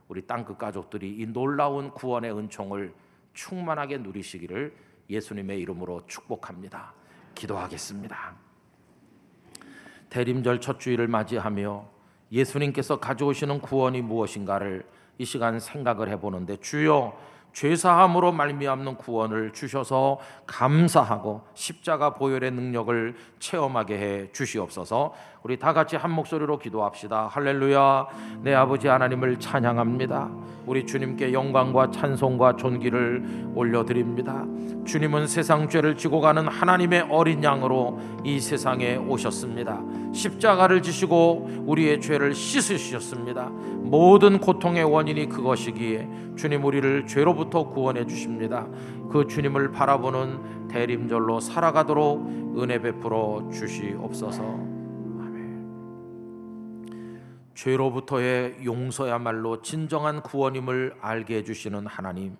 [0.09, 2.95] 우리 땅끝 가족들이 이 놀라운 구원의 은총을
[3.35, 4.74] 충만하게 누리시기를
[5.11, 6.95] 예수님의 이름으로 축복합니다.
[7.35, 8.37] 기도하겠습니다.
[10.09, 11.89] 대림절 첫 주일을 맞이하며
[12.32, 14.87] 예수님께서 가져오시는 구원이 무엇인가를
[15.18, 17.16] 이 시간 생각을 해보는데 주여
[17.53, 25.14] 죄사함으로 말미암는 구원을 주셔서 감사하고 십자가 보혈의 능력을 체험하게 해 주시옵소서.
[25.45, 27.26] 우리 다 같이 한 목소리로 기도합시다.
[27.26, 28.07] 할렐루야.
[28.40, 30.30] 내 아버지 하나님을 찬양합니다.
[30.64, 34.47] 우리 주님께 영광과 찬송과 존귀를 올려드립니다.
[34.86, 39.82] 주님은 세상 죄를 지고 가는 하나님의 어린 양으로 이 세상에 오셨습니다.
[40.14, 43.51] 십자가를 지시고 우리의 죄를 씻으셨습니다.
[43.82, 48.66] 모든 고통의 원인이 그것이기에 주님 우리를 죄로부터 구원해 주십니다.
[49.12, 54.74] 그 주님을 바라보는 대림절로 살아가도록 은혜 베풀어 주시옵소서.
[57.55, 62.37] 죄로부터의 용서야말로 진정한 구원임을 알게 해주시는 하나님.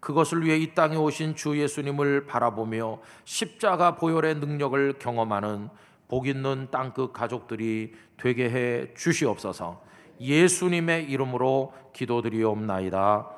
[0.00, 5.68] 그것을 위해 이 땅에 오신 주 예수님을 바라보며 십자가 보혈의 능력을 경험하는
[6.08, 9.82] 복 있는 땅끝 가족들이 되게 해 주시옵소서.
[10.20, 13.28] 예수님의 이름으로 기도드리옵나이다.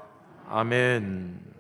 [0.49, 1.54] 아멘.